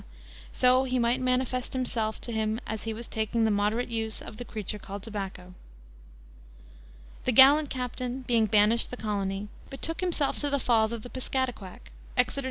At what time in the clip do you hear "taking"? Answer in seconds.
3.07-3.45